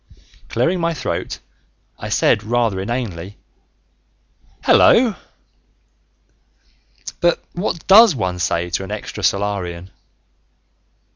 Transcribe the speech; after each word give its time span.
Clearing 0.49 0.79
my 0.79 0.95
throat, 0.95 1.37
I 1.99 2.09
said 2.09 2.43
rather 2.43 2.79
inanely, 2.79 3.37
"Hello!" 4.63 5.13
but 7.19 7.43
what 7.53 7.85
does 7.85 8.15
one 8.15 8.39
say 8.39 8.71
to 8.71 8.83
an 8.83 8.89
extrasolarian? 8.89 9.91